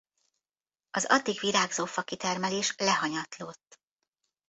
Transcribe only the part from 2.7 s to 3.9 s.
lehanyatlott.